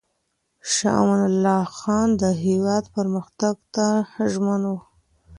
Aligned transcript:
شاه 0.73 0.97
امان 1.01 1.21
الله 1.29 1.61
خان 1.77 2.07
د 2.21 2.23
هېواد 2.45 2.83
پرمختګ 2.95 3.55
ته 3.73 3.85
ژمن 4.31 4.61
و. 4.71 4.75